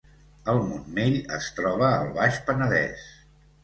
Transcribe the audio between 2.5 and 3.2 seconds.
Penedès